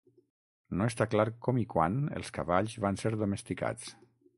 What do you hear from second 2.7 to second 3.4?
van ser